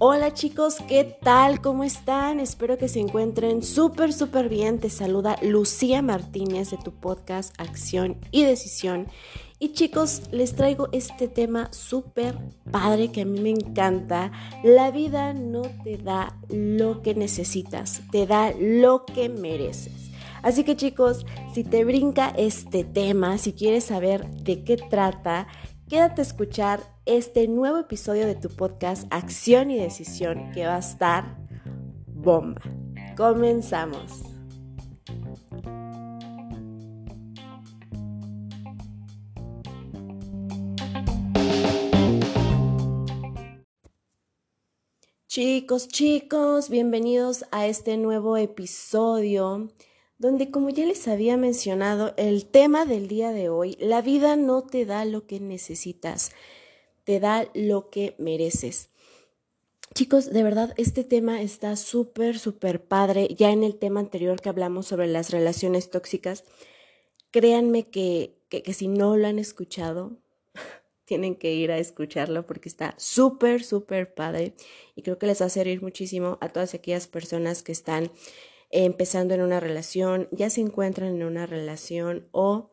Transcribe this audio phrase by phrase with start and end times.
[0.00, 1.60] Hola chicos, ¿qué tal?
[1.60, 2.38] ¿Cómo están?
[2.38, 4.78] Espero que se encuentren súper, súper bien.
[4.78, 9.08] Te saluda Lucía Martínez de tu podcast Acción y Decisión.
[9.58, 12.38] Y chicos, les traigo este tema súper
[12.70, 14.30] padre que a mí me encanta.
[14.62, 20.07] La vida no te da lo que necesitas, te da lo que mereces.
[20.42, 25.48] Así que chicos, si te brinca este tema, si quieres saber de qué trata,
[25.88, 30.80] quédate a escuchar este nuevo episodio de tu podcast Acción y Decisión que va a
[30.80, 31.38] estar
[32.06, 32.60] bomba.
[33.16, 34.22] Comenzamos.
[45.26, 49.68] Chicos, chicos, bienvenidos a este nuevo episodio
[50.18, 54.62] donde como ya les había mencionado, el tema del día de hoy, la vida no
[54.62, 56.32] te da lo que necesitas,
[57.04, 58.90] te da lo que mereces.
[59.94, 63.28] Chicos, de verdad, este tema está súper, súper padre.
[63.36, 66.44] Ya en el tema anterior que hablamos sobre las relaciones tóxicas,
[67.30, 70.18] créanme que, que, si no lo han escuchado,
[71.04, 74.54] tienen que ir a escucharlo porque está súper, súper padre
[74.94, 78.10] y creo que les va a servir muchísimo a todas aquellas personas que están
[78.70, 82.70] empezando en una relación, ya se encuentran en una relación o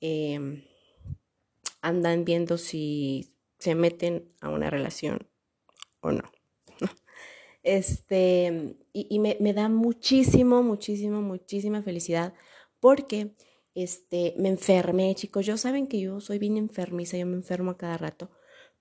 [0.00, 0.64] em,
[1.80, 5.28] andan viendo si se meten a una relación
[6.00, 6.22] o no.
[7.66, 12.34] Este, y, me, me, da muchísimo, muchísimo, muchísima felicidad
[12.78, 13.34] porque
[13.74, 15.46] este, me enfermé, chicos.
[15.46, 18.30] Yo saben que yo soy bien enfermiza, yo me enfermo a cada rato.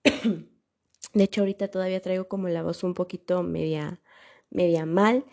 [1.13, 4.01] De hecho, ahorita todavía traigo como la voz un poquito media,
[4.49, 5.25] media mal,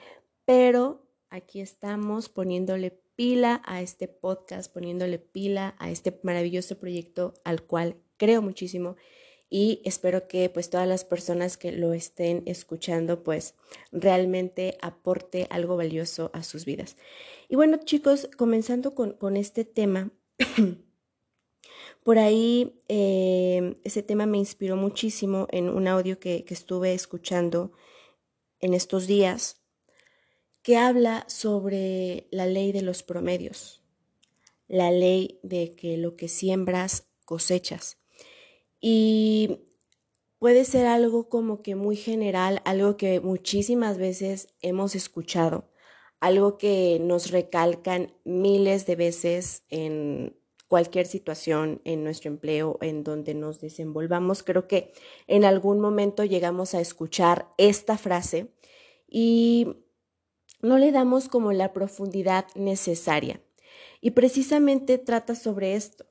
[0.45, 7.62] pero aquí estamos poniéndole pila a este podcast, poniéndole pila a este maravilloso proyecto al
[7.62, 8.97] cual creo muchísimo
[9.48, 13.55] y espero que pues todas las personas que lo estén escuchando pues
[13.91, 16.96] realmente aporte algo valioso a sus vidas.
[17.48, 20.11] Y bueno chicos, comenzando con, este tema,
[22.05, 27.73] por ahí eh, ese tema me inspiró muchísimo en un audio que, que estuve escuchando
[28.61, 29.60] en estos días
[30.63, 33.83] que habla sobre la ley de los promedios,
[34.69, 37.98] la ley de que lo que siembras cosechas.
[38.81, 39.61] Y
[40.39, 45.71] puede ser algo como que muy general, algo que muchísimas veces hemos escuchado,
[46.19, 50.37] algo que nos recalcan miles de veces en
[50.69, 54.42] cualquier situación, en nuestro empleo, en donde nos desenvolvamos.
[54.42, 54.92] Creo que
[55.27, 58.53] en algún momento llegamos a escuchar esta frase
[59.09, 59.67] y
[60.63, 63.41] no le damos como la profundidad necesaria.
[64.01, 66.07] Y precisamente trata sobre esto,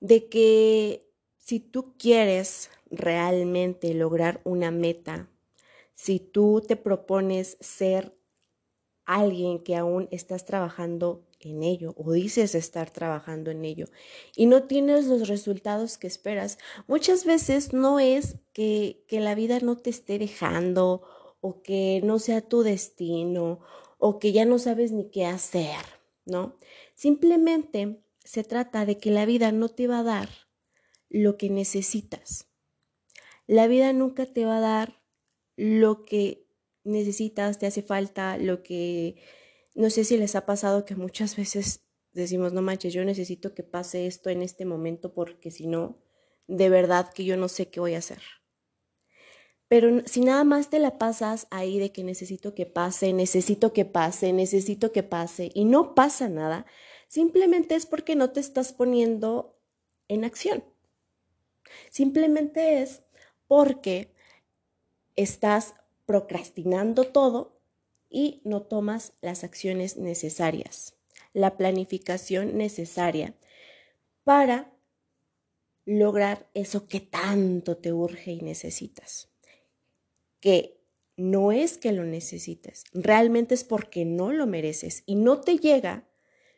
[0.00, 5.30] de que si tú quieres realmente lograr una meta,
[5.94, 8.16] si tú te propones ser
[9.04, 13.86] alguien que aún estás trabajando en ello o dices estar trabajando en ello
[14.34, 19.60] y no tienes los resultados que esperas, muchas veces no es que, que la vida
[19.60, 21.02] no te esté dejando
[21.40, 23.60] o que no sea tu destino
[23.98, 25.84] o que ya no sabes ni qué hacer,
[26.24, 26.58] ¿no?
[26.94, 30.28] Simplemente se trata de que la vida no te va a dar
[31.08, 32.48] lo que necesitas.
[33.46, 35.02] La vida nunca te va a dar
[35.56, 36.46] lo que
[36.84, 39.16] necesitas, te hace falta, lo que
[39.74, 43.62] no sé si les ha pasado que muchas veces decimos, no manches, yo necesito que
[43.62, 45.98] pase esto en este momento porque si no,
[46.46, 48.22] de verdad que yo no sé qué voy a hacer.
[49.68, 53.84] Pero si nada más te la pasas ahí de que necesito que pase, necesito que
[53.84, 56.66] pase, necesito que pase y no pasa nada,
[57.08, 59.58] simplemente es porque no te estás poniendo
[60.08, 60.64] en acción.
[61.90, 63.02] Simplemente es
[63.48, 64.14] porque
[65.16, 67.60] estás procrastinando todo
[68.08, 70.94] y no tomas las acciones necesarias,
[71.32, 73.34] la planificación necesaria
[74.22, 74.72] para
[75.84, 79.28] lograr eso que tanto te urge y necesitas
[80.40, 80.80] que
[81.16, 86.06] no es que lo necesites, realmente es porque no lo mereces y no te llega,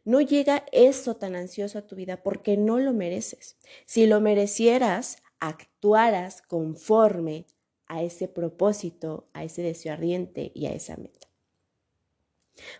[0.04, 3.56] no llega eso tan ansioso a tu vida porque no lo mereces.
[3.86, 7.46] Si lo merecieras, actuaras conforme
[7.86, 11.28] a ese propósito, a ese deseo ardiente y a esa meta.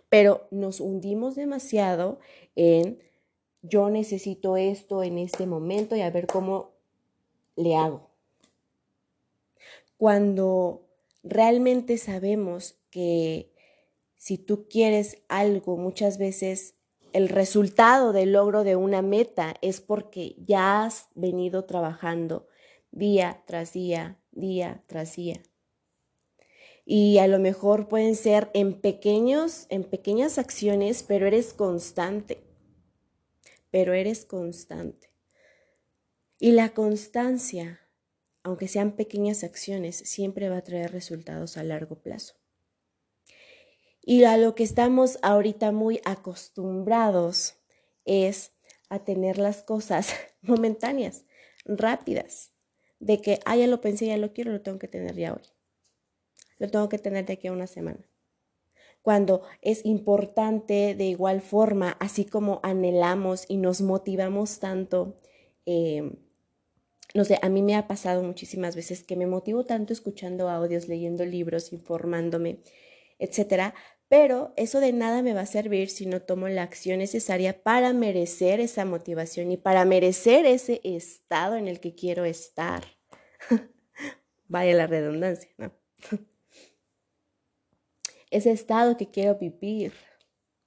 [0.08, 2.18] Pero nos hundimos demasiado
[2.56, 2.98] en
[3.62, 6.72] yo necesito esto en este momento y a ver cómo
[7.56, 8.08] le hago.
[9.96, 10.87] Cuando
[11.22, 13.52] realmente sabemos que
[14.16, 16.74] si tú quieres algo, muchas veces
[17.12, 22.48] el resultado del logro de una meta es porque ya has venido trabajando
[22.90, 25.42] día tras día, día tras día.
[26.84, 32.42] Y a lo mejor pueden ser en pequeños, en pequeñas acciones, pero eres constante.
[33.70, 35.10] Pero eres constante.
[36.38, 37.80] Y la constancia,
[38.42, 42.34] aunque sean pequeñas acciones, siempre va a traer resultados a largo plazo.
[44.02, 47.56] Y a lo que estamos ahorita muy acostumbrados
[48.04, 48.52] es
[48.88, 51.24] a tener las cosas momentáneas,
[51.66, 52.52] rápidas,
[53.00, 55.42] de que, ah, ya lo pensé, ya lo quiero, lo tengo que tener ya hoy.
[56.58, 58.08] Lo tengo que tener de aquí a una semana.
[59.02, 65.20] Cuando es importante de igual forma, así como anhelamos y nos motivamos tanto,
[65.66, 66.10] eh,
[67.18, 70.86] no sé, a mí me ha pasado muchísimas veces que me motivo tanto escuchando audios,
[70.86, 72.60] leyendo libros, informándome,
[73.18, 73.74] etcétera,
[74.06, 77.92] pero eso de nada me va a servir si no tomo la acción necesaria para
[77.92, 82.84] merecer esa motivación y para merecer ese estado en el que quiero estar.
[84.46, 85.72] Vaya la redundancia, ¿no?
[88.30, 89.92] ese estado que quiero vivir,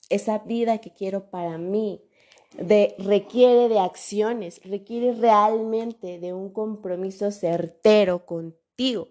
[0.09, 2.03] esa vida que quiero para mí,
[2.57, 9.09] de, requiere de acciones, requiere realmente de un compromiso certero contigo,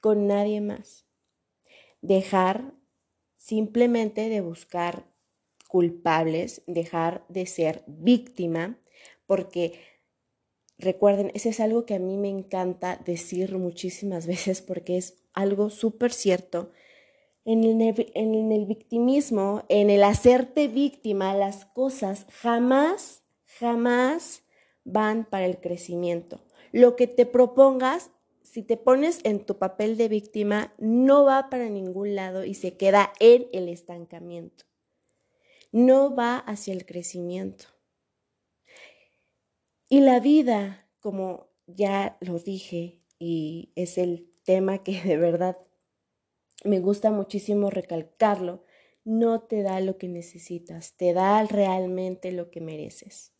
[0.00, 1.06] con nadie más.
[2.00, 2.74] Dejar
[3.36, 5.06] simplemente de buscar
[5.68, 8.78] culpables, dejar de ser víctima,
[9.26, 9.80] porque
[10.78, 15.70] recuerden, ese es algo que a mí me encanta decir muchísimas veces porque es algo
[15.70, 16.72] súper cierto.
[17.44, 23.22] En el, en el victimismo, en el hacerte víctima, las cosas jamás,
[23.58, 24.44] jamás
[24.84, 26.40] van para el crecimiento.
[26.70, 28.10] Lo que te propongas
[28.52, 32.76] si te pones en tu papel de víctima, no va para ningún lado y se
[32.76, 34.66] queda en el estancamiento.
[35.70, 37.64] No va hacia el crecimiento.
[39.88, 45.56] Y la vida, como ya lo dije, y es el tema que de verdad
[46.64, 48.64] me gusta muchísimo recalcarlo,
[49.04, 53.32] no te da lo que necesitas, te da realmente lo que mereces.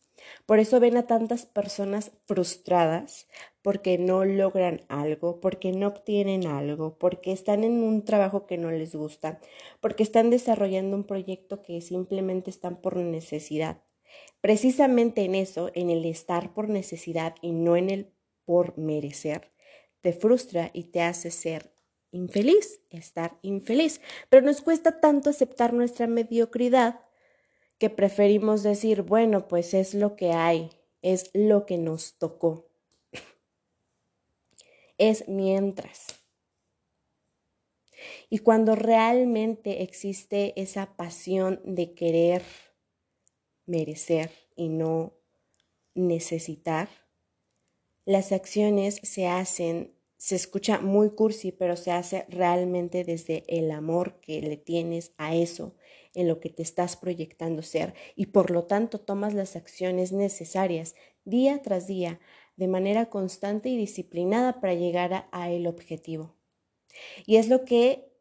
[0.45, 3.27] Por eso ven a tantas personas frustradas
[3.61, 8.71] porque no logran algo, porque no obtienen algo, porque están en un trabajo que no
[8.71, 9.39] les gusta,
[9.79, 13.81] porque están desarrollando un proyecto que simplemente están por necesidad.
[14.41, 18.13] Precisamente en eso, en el estar por necesidad y no en el
[18.45, 19.51] por merecer,
[20.01, 21.72] te frustra y te hace ser
[22.13, 23.99] infeliz, estar infeliz.
[24.29, 27.01] Pero nos cuesta tanto aceptar nuestra mediocridad
[27.77, 30.69] que preferimos decir, bueno, pues es lo que hay,
[31.01, 32.69] es lo que nos tocó.
[34.97, 36.23] es mientras.
[38.29, 42.43] Y cuando realmente existe esa pasión de querer
[43.65, 45.13] merecer y no
[45.93, 46.89] necesitar,
[48.05, 49.92] las acciones se hacen,
[50.23, 55.35] se escucha muy cursi, pero se hace realmente desde el amor que le tienes a
[55.35, 55.75] eso
[56.15, 60.95] en lo que te estás proyectando ser y por lo tanto tomas las acciones necesarias
[61.25, 62.21] día tras día
[62.55, 66.37] de manera constante y disciplinada para llegar a, el objetivo.
[67.25, 68.12] Y es lo que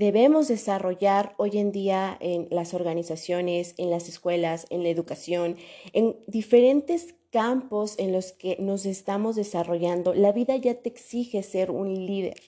[0.00, 5.58] debemos desarrollar hoy en día en las organizaciones, en las escuelas, en la educación,
[5.92, 10.14] en diferentes campos en los que nos estamos desarrollando.
[10.14, 12.40] La vida ya te exige ser un líder.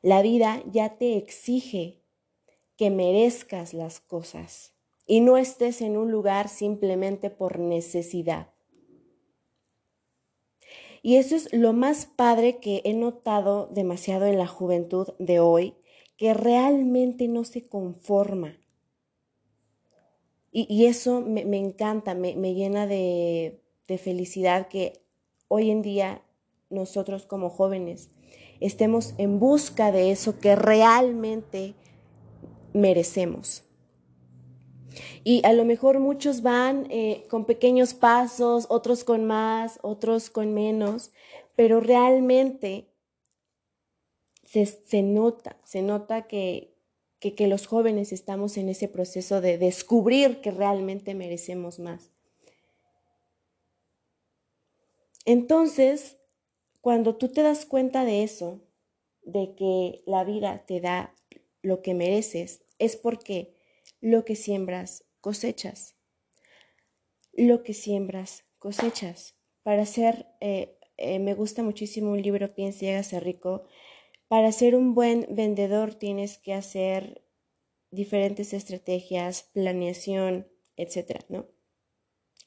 [0.00, 2.04] La vida ya te exige
[2.76, 4.72] que merezcas las cosas
[5.06, 8.54] y no estés en un lugar simplemente por necesidad.
[11.02, 15.74] Y eso es lo más padre que he notado demasiado en la juventud de hoy,
[16.20, 18.58] que realmente no se conforma.
[20.52, 25.02] Y, eso me, encanta, me, llena de, de felicidad que
[25.48, 26.20] hoy en día
[26.68, 28.10] nosotros como jóvenes
[28.60, 31.72] estemos en busca de eso que realmente
[32.74, 33.64] merecemos.
[35.24, 40.52] Y a lo mejor muchos van eh, con pequeños pasos, otros con más, otros con
[40.52, 41.12] menos,
[41.56, 42.89] pero realmente
[44.50, 46.74] se, nota, se nota que,
[47.20, 52.10] que, que los jóvenes estamos en ese proceso de descubrir que realmente merecemos más.
[55.24, 56.18] Entonces,
[56.80, 58.60] cuando tú te das cuenta de eso,
[59.22, 61.14] de que la vida te da
[61.62, 63.54] lo que mereces, es porque
[64.00, 65.94] lo que siembras cosechas.
[67.32, 69.36] Lo que siembras cosechas.
[69.62, 73.68] Para ser, eh, eh, me gusta muchísimo un libro, Piensa y hágase rico.
[74.30, 77.20] Para ser un buen vendedor tienes que hacer
[77.90, 80.46] diferentes estrategias, planeación,
[80.76, 81.48] etcétera, ¿no?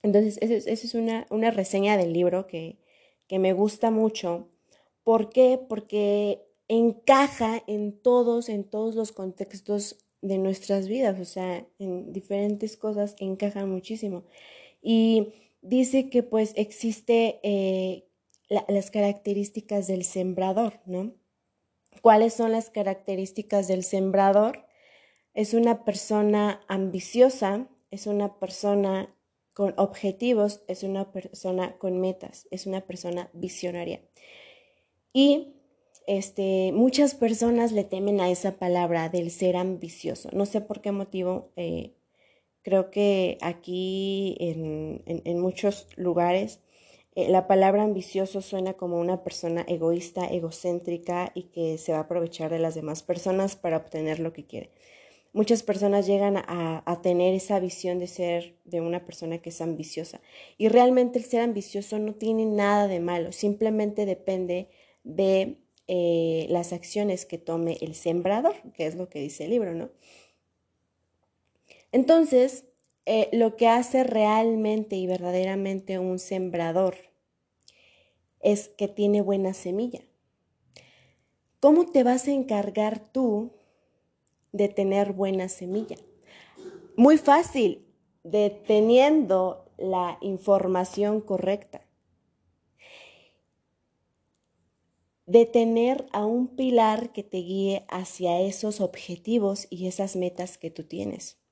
[0.02, 2.78] Entonces, esa es, una, una, reseña del libro que,
[3.28, 4.48] que me gusta mucho.
[5.04, 5.60] ¿Por qué?
[5.68, 12.78] Porque encaja en todos, en todos los contextos de nuestras vidas, o sea, en diferentes
[12.78, 14.24] cosas encajan muchísimo.
[14.82, 18.08] Y dice que pues existe eh,
[18.70, 21.22] las características del sembrador, ¿no?
[22.04, 24.66] ¿Cuáles son las características del sembrador?
[25.34, 29.16] Es una persona ambiciosa, es una persona
[29.54, 34.02] con objetivos, es una persona con metas, es una persona visionaria.
[35.14, 35.54] Y
[36.06, 40.28] este, muchas personas le temen a esa palabra del ser ambicioso.
[40.34, 41.54] No sé por qué motivo.
[41.56, 41.96] Eh,
[42.64, 46.60] creo que aquí en, muchos lugares
[47.16, 52.02] eh, la palabra ambicioso suena como una persona egoísta, egocéntrica y que se va a
[52.02, 54.72] aprovechar de las demás personas para obtener lo que quiere.
[55.32, 60.22] Muchas personas llegan a, tener esa visión de ser de una persona que es ambiciosa
[60.60, 64.70] y realmente el ser ambicioso no tiene nada de malo, simplemente depende
[65.04, 69.74] de eh, las acciones que tome el sembrador, que es lo que dice el libro,
[69.74, 69.90] ¿no?
[71.92, 72.66] Entonces,
[73.06, 76.96] eh, lo que hace realmente y verdaderamente un sembrador
[78.40, 80.02] es que tiene buena semilla.
[81.60, 83.52] ¿Cómo te vas a encargar tú
[84.52, 85.96] de tener buena semilla?
[86.96, 87.86] Muy fácil,
[88.24, 91.82] deteniendo la información correcta.
[95.26, 100.70] de tener a un pilar que te guíe hacia esos objetivos y esas metas que
[100.70, 101.43] tú tienes.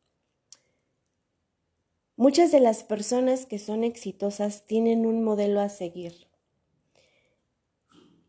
[2.22, 6.28] Muchas de las personas que son exitosas tienen un modelo a seguir.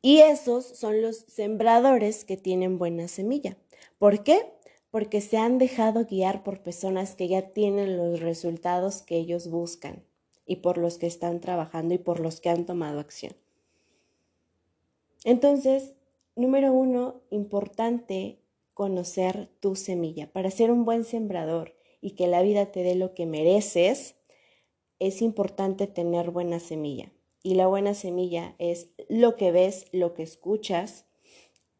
[0.00, 3.58] Y esos son los sembradores que tienen buena semilla.
[3.98, 4.50] ¿Por qué?
[4.90, 10.02] Porque se han dejado guiar por personas que ya tienen los resultados que ellos buscan
[10.46, 13.34] y por los que están trabajando y por los que han tomado acción.
[15.22, 15.92] Entonces,
[16.34, 18.38] número uno, importante
[18.72, 20.32] conocer tu semilla.
[20.32, 24.16] Para ser un buen sembrador y que la vida te dé lo que mereces,
[24.98, 27.10] es importante tener buena semilla.
[27.42, 31.06] Y la buena semilla es lo que ves, lo que escuchas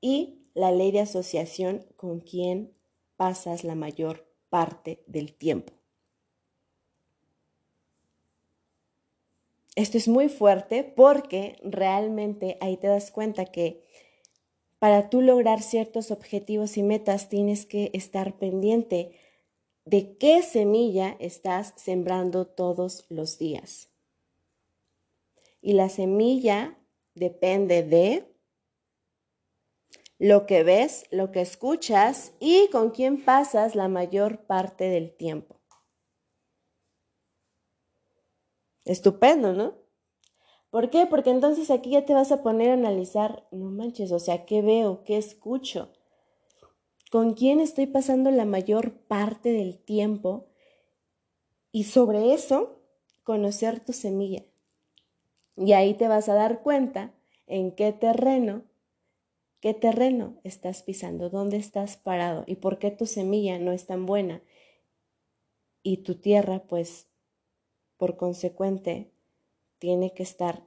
[0.01, 2.73] y la ley de asociación con quien
[3.17, 5.75] pasas la mayor parte del tiempo.
[9.75, 13.85] Esto es muy fuerte porque realmente ahí te das cuenta que
[14.79, 19.13] para tú lograr ciertos objetivos y metas tienes que estar pendiente
[19.85, 23.91] de qué semilla estás sembrando todos los días.
[25.61, 26.79] Y la semilla
[27.15, 28.33] depende de
[30.19, 35.61] lo que ves, lo que escuchas y con quién pasas la mayor parte del tiempo.
[38.85, 39.75] Estupendo, ¿no?
[40.71, 41.07] ¿Por qué?
[41.07, 44.63] Porque entonces aquí ya te vas a poner a analizar, no manches, o sea, ¿qué
[44.63, 45.05] veo?
[45.05, 45.93] ¿Qué escucho?
[47.13, 50.47] ¿Con quién estoy pasando la mayor parte del tiempo?
[51.71, 52.81] Y sobre eso,
[53.23, 54.45] conocer tu semilla.
[55.55, 57.13] Y ahí te vas a dar cuenta
[57.47, 58.63] en qué terreno,
[59.61, 64.07] qué terreno estás pisando, dónde estás parado y por qué tu semilla no es tan
[64.07, 64.41] buena.
[65.83, 67.09] Y tu tierra, pues,
[67.99, 69.13] por consecuente,
[69.79, 70.67] tiene que estar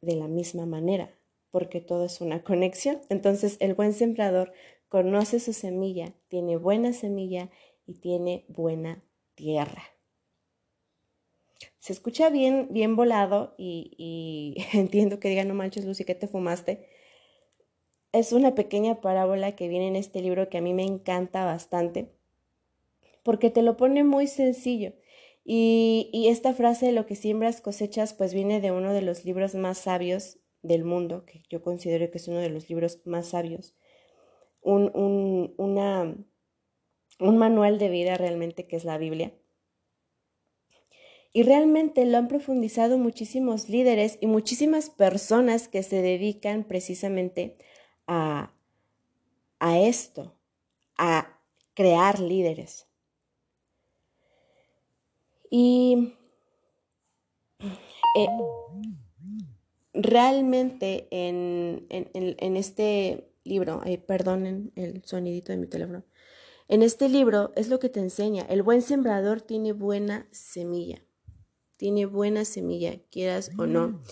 [0.00, 1.14] de la misma manera,
[1.50, 3.02] porque todo es una conexión.
[3.10, 4.54] Entonces, el buen sembrador
[4.88, 7.50] conoce su semilla, tiene buena semilla
[7.86, 9.02] y tiene buena
[9.34, 9.82] tierra.
[11.78, 16.28] Se escucha bien, bien volado y, y entiendo que digan, no manches, Lucy, que te
[16.28, 16.88] fumaste.
[18.12, 22.12] Es una pequeña parábola que viene en este libro que a mí me encanta bastante,
[23.22, 24.94] porque te lo pone muy sencillo
[25.50, 29.78] y, esta frase, lo que siembras cosechas, pues viene de uno de los libros más
[29.78, 33.74] sabios del mundo, que yo considero que es uno de los libros más sabios.
[34.68, 36.14] Un, un, una,
[37.20, 39.32] un manual de vida realmente que es la Biblia.
[41.32, 47.56] Y realmente lo han profundizado muchísimos líderes y muchísimas personas que se dedican precisamente
[48.06, 48.52] a,
[49.58, 50.34] a esto,
[50.96, 51.38] a
[51.74, 52.88] crear líderes.
[55.50, 56.14] Y
[58.14, 58.28] eh,
[59.94, 61.86] realmente en,
[62.56, 66.04] este libro, perdonen el sonidito de mi teléfono,
[66.68, 71.02] en este libro es lo que te enseña, el buen sembrador tiene buena semilla,
[71.78, 74.02] tiene buena semilla, quieras o no,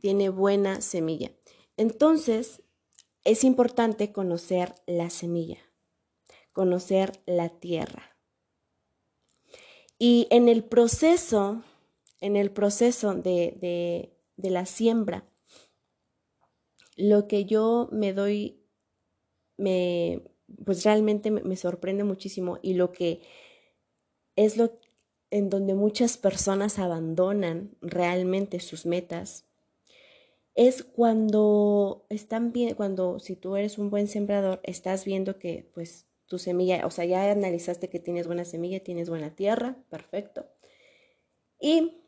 [0.00, 1.30] tiene buena semilla.
[1.76, 2.62] Entonces,
[3.22, 5.58] es importante conocer la semilla,
[6.52, 8.18] conocer la tierra.
[9.96, 11.62] Y en el proceso,
[12.20, 15.28] en el proceso de, de la siembra,
[16.96, 18.63] lo que yo me doy,
[19.56, 20.22] me,
[20.64, 23.22] pues realmente me, sorprende muchísimo y lo que
[24.36, 24.78] es lo
[25.30, 29.46] en donde muchas personas abandonan realmente sus metas
[30.54, 36.06] es cuando están bien, cuando si tú eres un buen sembrador, estás viendo que pues
[36.26, 40.46] tu semilla, o sea, ya analizaste que tienes buena semilla, tienes buena tierra, perfecto.
[41.60, 41.98] Y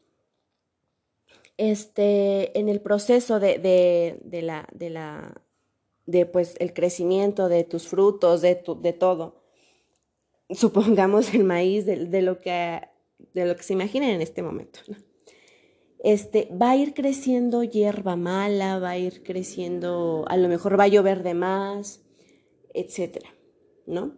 [1.57, 5.41] este, en el proceso de, de, la, de la,
[6.07, 9.43] de pues el crecimiento de tus frutos, de, tu, de todo,
[10.51, 12.81] supongamos el maíz, de, lo que,
[13.35, 14.81] de lo que se imaginen en este momento,
[15.99, 20.85] Este, va a ir creciendo hierba mala, va a ir creciendo, a lo mejor va
[20.85, 22.03] a llover de más,
[22.75, 23.29] etcétera,
[23.87, 24.17] ¿no?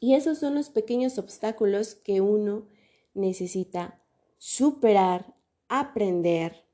[0.00, 2.66] Y esos son los pequeños obstáculos que uno
[3.14, 4.00] necesita
[4.38, 5.36] superar
[5.68, 6.64] aprender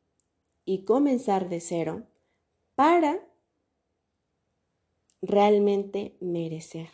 [0.64, 2.07] y comenzar de cero
[2.75, 3.21] para
[5.23, 6.91] realmente merecer.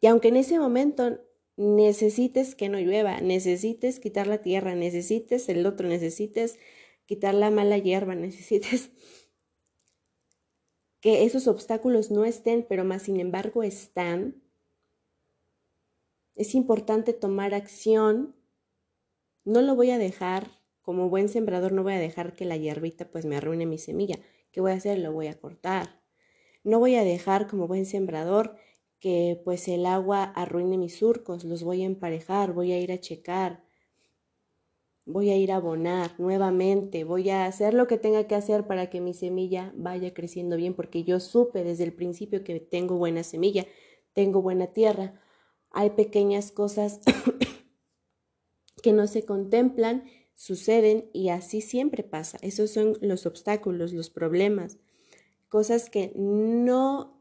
[0.00, 1.20] Y aunque en ese momento
[1.56, 6.58] necesites que no llueva, necesites quitar la tierra, necesites el otro, necesites
[7.06, 8.90] quitar la mala hierba, necesites
[11.00, 14.42] que esos obstáculos no estén, pero más sin embargo están,
[16.36, 18.36] es importante tomar acción.
[19.44, 23.10] No lo voy a dejar como buen sembrador no voy a dejar que la hierbita
[23.10, 24.18] pues me arruine mi semilla.
[24.50, 24.98] ¿Qué voy a hacer?
[24.98, 25.99] Lo voy a cortar.
[26.62, 28.56] No voy a dejar como buen sembrador
[28.98, 33.00] que pues el agua arruine mis surcos, los voy a emparejar, voy a ir a
[33.00, 33.64] checar,
[35.06, 38.90] voy a ir a abonar nuevamente, voy a hacer lo que tenga que hacer para
[38.90, 43.22] que mi semilla vaya creciendo bien, porque yo supe desde el principio que tengo buena
[43.22, 43.66] semilla,
[44.12, 45.20] tengo buena tierra.
[45.70, 47.00] Hay pequeñas cosas
[48.82, 52.38] que no se contemplan suceden y así siempre pasa.
[52.40, 54.78] Esos son los obstáculos, los problemas,
[55.50, 57.20] cosas que no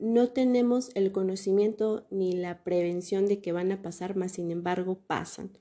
[0.00, 4.98] no tenemos el conocimiento ni la prevención de que van a pasar, más sin embargo
[5.06, 5.58] pasan.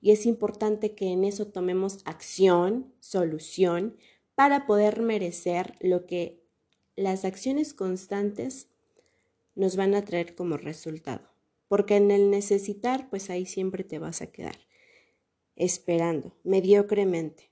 [0.00, 3.96] Y es importante que en eso tomemos acción, solución,
[4.34, 6.44] para poder merecer lo que
[6.96, 8.68] las acciones constantes
[9.54, 11.28] nos van a traer como resultado.
[11.68, 14.56] Porque en el necesitar, pues ahí siempre te vas a quedar
[15.54, 17.50] esperando, mediocremente.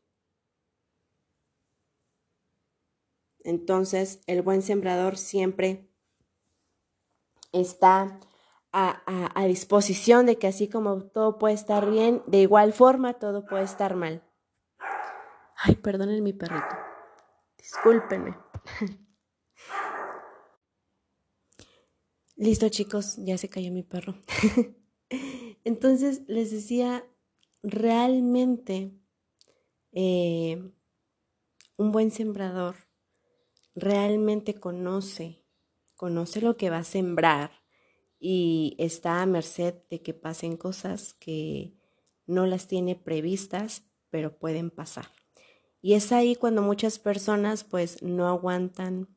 [3.46, 5.88] Entonces, el buen sembrador siempre
[7.52, 8.18] está
[8.72, 13.62] a, disposición de que así como todo puede estar bien, de igual forma todo puede
[13.62, 14.24] estar mal.
[15.56, 16.76] Ay, perdonen mi perrito.
[17.56, 18.36] Discúlpenme.
[22.34, 24.16] Listo, chicos, ya se cayó mi perro.
[25.64, 27.06] Entonces, les decía
[27.62, 28.92] realmente
[29.92, 30.68] eh,
[31.76, 32.85] un buen sembrador
[33.76, 35.44] realmente conoce,
[35.94, 37.50] conoce lo que va a sembrar
[38.18, 41.76] y está a merced de que pasen cosas que
[42.26, 45.06] no las tiene previstas, pero pueden pasar.
[45.82, 49.14] Y es ahí cuando muchas personas pues no aguantan.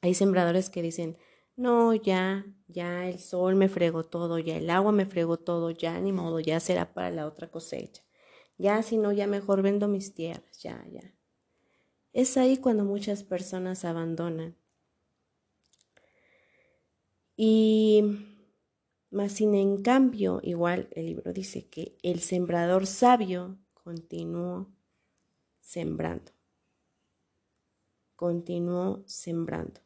[0.00, 1.18] Hay sembradores que dicen,
[1.56, 6.00] no, ya, ya el sol me fregó todo, ya el agua me fregó todo, ya
[6.00, 8.02] ni modo, ya será para la otra cosecha.
[8.56, 11.14] Ya si no, ya mejor vendo mis tierras, ya, ya.
[12.14, 14.56] Es ahí cuando muchas personas abandonan.
[17.36, 18.04] Y
[19.10, 24.72] más sin en cambio, igual el libro dice que el sembrador sabio continuó
[25.60, 26.30] sembrando.
[28.14, 29.80] Continuó sembrando.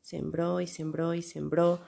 [0.00, 1.80] Sembró y sembró y sembró,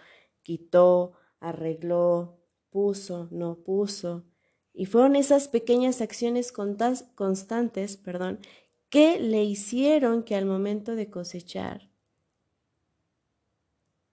[0.42, 4.26] quitó, arregló, puso, no puso.
[4.74, 8.40] Y fueron esas pequeñas acciones constantes, perdón,
[8.88, 11.90] que le hicieron que al momento de cosechar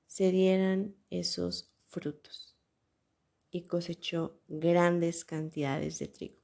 [0.08, 2.56] se dieran esos frutos.
[3.52, 6.40] Y cosechó grandes cantidades de trigo.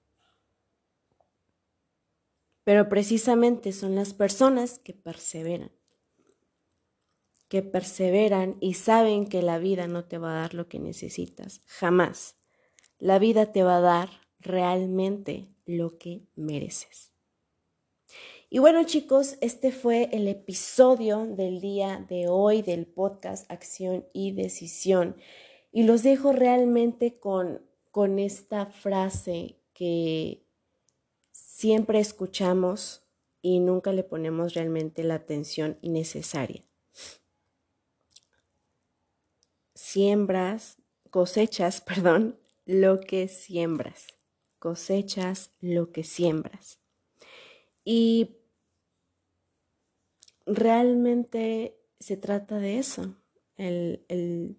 [2.63, 5.71] Pero precisamente son las personas que perseveran
[7.49, 11.61] que perseveran y saben que la vida no te va a dar lo que necesitas,
[11.65, 12.37] jamás.
[12.99, 17.08] La vida te va a dar realmente lo que mereces.
[18.51, 24.31] Y bueno chicos, este fue el episodio del día de hoy del podcast Acción y
[24.31, 25.15] Decisión.
[25.71, 30.47] Y los dejo realmente con, con esta frase que
[31.31, 33.03] siempre escuchamos
[33.43, 36.63] y nunca le ponemos realmente la atención necesaria.
[39.75, 40.77] siembras,
[41.11, 44.07] cosechas, perdón, lo que siembras.
[44.57, 46.79] Cosechas lo que siembras.
[47.85, 48.38] Y
[50.49, 53.15] realmente se trata de eso.
[53.55, 54.57] El,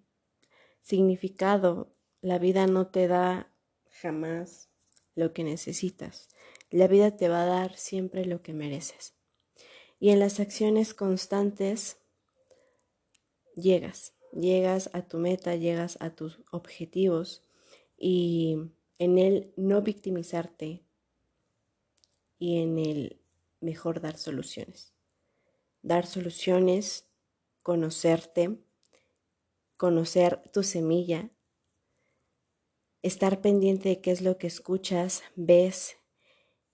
[0.82, 1.94] significado.
[2.20, 3.52] La vida no te da
[3.90, 4.70] jamás
[5.14, 6.28] lo que necesitas.
[6.70, 9.14] La vida te va a dar siempre lo que mereces.
[9.98, 11.98] Y en las acciones constantes
[13.54, 17.42] llegas, llegas a tu meta, llegas a tus objetivos
[17.96, 18.56] y
[18.98, 20.82] en el no victimizarte
[22.38, 23.20] y en el
[23.60, 24.94] mejor dar soluciones.
[25.82, 27.08] Dar soluciones,
[27.62, 28.58] conocerte,
[29.76, 31.30] conocer tu semilla,
[33.02, 35.96] estar pendiente de qué es lo que escuchas, ves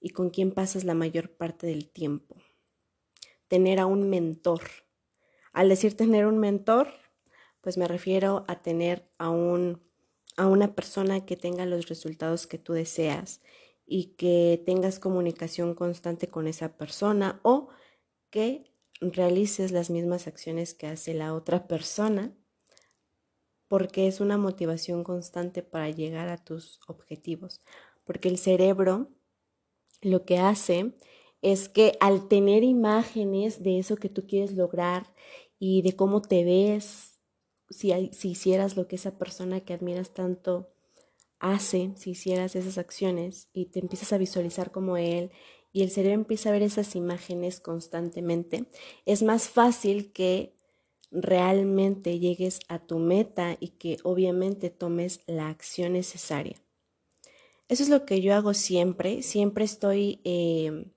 [0.00, 2.36] y con quién pasas la mayor parte del tiempo.
[3.48, 4.62] Tener a un mentor.
[5.52, 6.88] Al decir tener un mentor,
[7.60, 9.82] pues me refiero a tener a, un,
[10.36, 13.40] a una persona que tenga los resultados que tú deseas
[13.86, 17.68] y que tengas comunicación constante con esa persona o
[18.30, 22.34] que realices las mismas acciones que hace la otra persona
[23.68, 27.62] porque es una motivación constante para llegar a tus objetivos,
[28.04, 29.10] porque el cerebro
[30.02, 30.94] lo que hace
[31.42, 35.12] es que al tener imágenes de eso que tú quieres lograr
[35.58, 37.20] y de cómo te ves,
[37.70, 40.70] si, si hicieras lo que esa persona que admiras tanto
[41.38, 45.32] hace, si hicieras esas acciones y te empiezas a visualizar como él
[45.76, 48.64] y el cerebro empieza a ver esas imágenes constantemente,
[49.04, 50.54] es más fácil que
[51.10, 56.56] realmente llegues a tu meta y que obviamente tomes la acción necesaria.
[57.68, 59.20] Eso es lo que yo hago siempre.
[59.20, 60.92] Siempre estoy eh,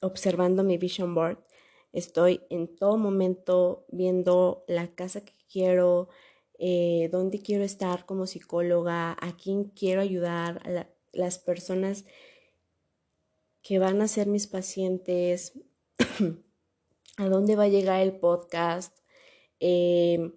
[0.00, 1.44] observando mi vision board.
[1.92, 6.08] Estoy en todo momento viendo la casa que quiero,
[6.58, 12.06] eh, dónde quiero estar como psicóloga, a quién quiero ayudar, a las personas
[13.70, 15.52] que van a ser mis pacientes.
[17.16, 18.98] a dónde va a llegar el podcast,
[19.60, 20.32] em,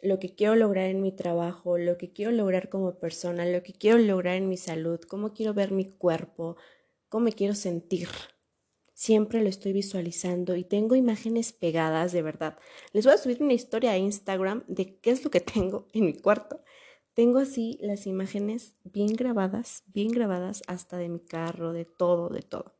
[0.00, 3.72] lo que quiero lograr en mi trabajo, lo que quiero lograr como persona, lo que
[3.72, 6.56] quiero lograr en mi salud, cómo quiero ver mi cuerpo,
[7.08, 8.10] cómo me quiero sentir.
[8.94, 12.58] Siempre lo estoy visualizando y tengo imágenes pegadas de verdad.
[12.92, 16.04] Les voy a subir una historia a Instagram de qué es lo que tengo en
[16.04, 16.62] mi cuarto
[17.18, 22.42] tengo así las imágenes bien grabadas, bien grabadas hasta de mi carro, de todo, de
[22.42, 22.76] todo.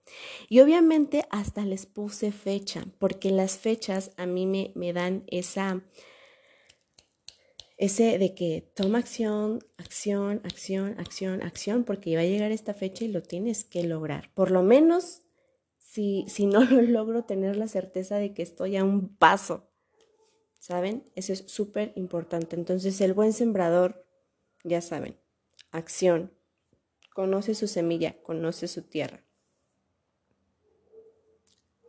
[0.48, 5.82] Y obviamente hasta les puse fecha, porque las fechas a mí me, me dan esa,
[7.78, 13.04] ese de que toma acción, acción, acción, acción, acción, porque va a llegar esta fecha
[13.04, 14.30] y lo tienes que lograr.
[14.34, 15.22] Por lo menos,
[15.78, 19.68] si, si no lo logro, tener la certeza de que estoy a un paso.
[20.60, 21.10] ¿Saben?
[21.16, 22.54] Eso es súper importante.
[22.54, 24.07] Entonces, el buen sembrador
[24.64, 25.16] ya saben,
[25.70, 26.32] acción.
[27.14, 29.24] Conoce su semilla, conoce su tierra.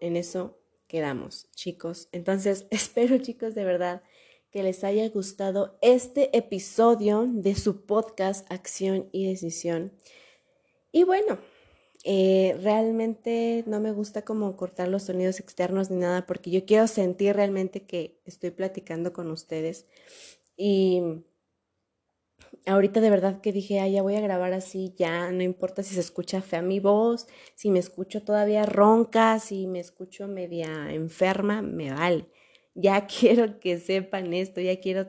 [0.01, 2.09] En eso quedamos, chicos.
[2.11, 4.01] Entonces, espero, chicos, de verdad
[4.51, 9.93] que les haya gustado este episodio de su podcast Acción y Decisión.
[10.91, 11.37] Y bueno,
[12.03, 16.87] eh, realmente no me gusta como cortar los sonidos externos ni nada porque yo quiero
[16.87, 19.85] sentir realmente que estoy platicando con ustedes.
[20.57, 21.01] Y
[22.65, 25.95] ahorita de verdad que dije, ay, ya voy a grabar así, ya no importa si
[25.95, 31.61] se escucha fea mi voz, si me escucho todavía ronca, si me escucho media enferma,
[31.61, 32.27] me vale.
[32.75, 35.07] Ya quiero que sepan esto, ya quiero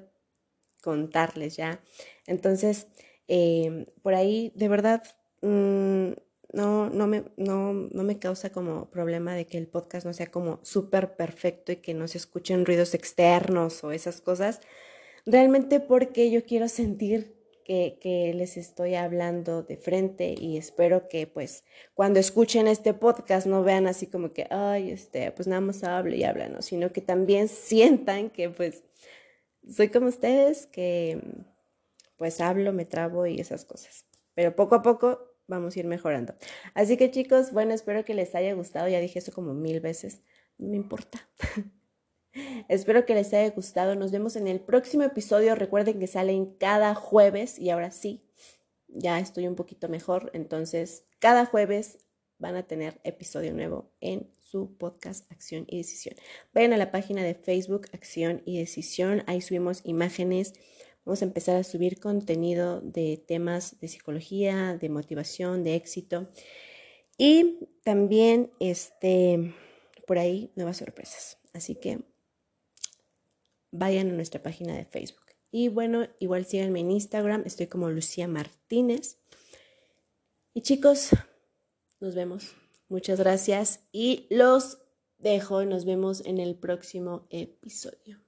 [0.82, 1.82] contarles ya.
[2.26, 2.88] Entonces,
[3.28, 5.02] em, por ahí, de verdad,
[5.42, 6.12] mm,
[6.52, 10.30] no, no, me, no, no me causa como problema de que el podcast no sea
[10.30, 14.60] como súper perfecto y que no se escuchen ruidos externos o esas cosas.
[15.26, 21.64] Realmente porque yo quiero sentir que, les estoy hablando de frente y espero que pues
[21.94, 26.14] cuando escuchen este podcast no vean así como que, ay, este, pues nada más hablo
[26.14, 26.62] y habla, ¿no?
[26.62, 28.82] Sino que también sientan que pues
[29.68, 31.20] soy como ustedes, que
[32.16, 34.04] pues hablo, me trabo y esas cosas.
[34.34, 36.34] Pero poco a poco vamos a ir mejorando.
[36.74, 40.22] Así que chicos, bueno, espero que les haya gustado, ya dije eso como mil veces,
[40.58, 41.28] no me importa.
[42.68, 43.94] Espero que les haya gustado.
[43.94, 45.54] Nos vemos en el próximo episodio.
[45.54, 48.22] Recuerden que salen cada jueves y ahora sí,
[48.88, 50.30] ya estoy un poquito mejor.
[50.34, 51.98] Entonces, cada jueves
[52.38, 56.16] van a tener episodio nuevo en su podcast Acción y Decisión.
[56.54, 59.22] Vayan a la página de Facebook Acción y Decisión.
[59.26, 60.54] Ahí subimos imágenes.
[61.04, 66.28] Vamos a empezar a subir contenido de temas de psicología, de motivación, de éxito.
[67.18, 69.54] Y también este,
[70.06, 71.38] por ahí nuevas sorpresas.
[71.52, 72.00] Así que
[73.70, 75.26] vayan a nuestra página de Facebook.
[75.50, 79.18] Y bueno, igual síganme en Instagram, estoy como Lucía Martínez.
[80.54, 81.10] Y chicos,
[82.00, 82.54] nos vemos.
[82.88, 84.78] Muchas gracias y los
[85.18, 85.64] dejo.
[85.64, 88.20] Nos vemos en el próximo episodio.